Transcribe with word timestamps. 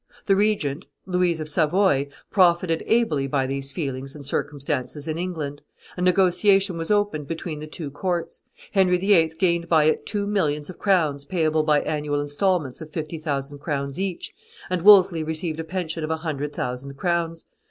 The 0.25 0.35
regent, 0.35 0.87
Louise 1.05 1.39
of 1.39 1.47
Savoy, 1.47 2.07
profited 2.31 2.81
ably 2.87 3.27
by 3.27 3.45
these 3.45 3.71
feelings 3.71 4.15
and 4.15 4.25
circumstances 4.25 5.07
in 5.07 5.19
England; 5.19 5.61
a 5.95 6.01
negotiation 6.01 6.75
was 6.75 6.89
opened 6.89 7.27
between 7.27 7.59
the 7.59 7.67
two 7.67 7.91
courts; 7.91 8.41
Henry 8.71 8.97
VIII. 8.97 9.33
gained 9.37 9.69
by 9.69 9.83
it 9.83 10.07
two 10.07 10.25
millions 10.25 10.71
of 10.71 10.79
crowns 10.79 11.23
payable 11.23 11.61
by 11.61 11.81
annual 11.81 12.19
instalments 12.19 12.81
of 12.81 12.89
fifty 12.89 13.19
thousand 13.19 13.59
crowns 13.59 13.99
each, 13.99 14.33
and 14.71 14.81
Wolsey 14.81 15.23
received 15.23 15.59
a 15.59 15.63
pension 15.63 16.03
of 16.03 16.09
a 16.09 16.17
hundred 16.17 16.51
thousand 16.51 16.95
crowns. 16.97 17.45